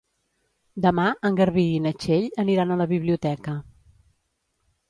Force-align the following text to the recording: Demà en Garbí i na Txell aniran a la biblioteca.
Demà 0.85 1.05
en 1.29 1.37
Garbí 1.41 1.67
i 1.75 1.83
na 1.87 1.93
Txell 2.05 2.27
aniran 2.45 2.73
a 2.73 2.79
la 2.83 2.91
biblioteca. 2.95 3.57